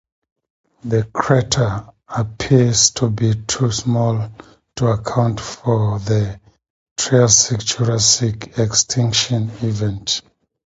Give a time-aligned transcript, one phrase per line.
[0.83, 4.31] The crater appears to be too small
[4.77, 6.39] to account for the
[6.97, 10.23] Triassic-Jurassic extinction event.